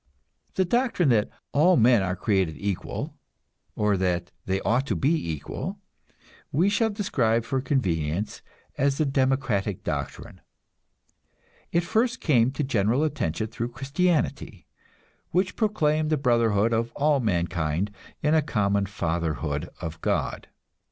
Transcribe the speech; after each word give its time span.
The 0.55 0.65
doctrine 0.65 1.09
that 1.09 1.29
"all 1.51 1.77
men 1.77 2.01
are 2.01 2.15
created 2.15 2.55
equal," 2.57 3.13
or 3.75 3.97
that 3.97 4.31
they 4.47 4.59
ought 4.61 4.87
to 4.87 4.95
be 4.95 5.13
equal, 5.31 5.77
we 6.51 6.69
shall 6.69 6.89
describe 6.89 7.45
for 7.45 7.61
convenience 7.61 8.41
as 8.79 8.97
the 8.97 9.05
democratic 9.05 9.83
doctrine. 9.83 10.41
It 11.71 11.83
first 11.83 12.19
came 12.19 12.49
to 12.53 12.63
general 12.63 13.03
attention 13.03 13.45
through 13.49 13.73
Christianity, 13.73 14.65
which 15.29 15.55
proclaimed 15.55 16.09
the 16.09 16.17
brotherhood 16.17 16.73
of 16.73 16.91
all 16.93 17.19
mankind 17.19 17.91
in 18.23 18.33
a 18.33 18.41
common 18.41 18.87
fatherhood 18.87 19.69
of 19.81 20.01
God. 20.01 20.47